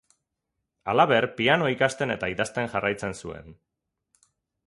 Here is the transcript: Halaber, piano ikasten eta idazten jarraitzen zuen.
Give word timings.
Halaber, 0.93 1.27
piano 1.41 1.67
ikasten 1.73 2.15
eta 2.15 2.31
idazten 2.35 2.71
jarraitzen 2.77 3.13
zuen. 3.25 3.57